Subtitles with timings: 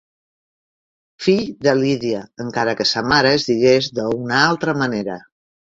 [1.25, 5.23] Fill de Lídia, encara que sa mare es digués d'una altra manera.